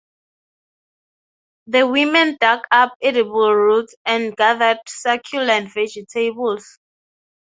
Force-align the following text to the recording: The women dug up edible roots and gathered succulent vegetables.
The 1.67 1.85
women 1.87 2.35
dug 2.41 2.61
up 2.71 2.95
edible 3.03 3.53
roots 3.53 3.93
and 4.03 4.35
gathered 4.35 4.79
succulent 4.87 5.71
vegetables. 5.71 6.79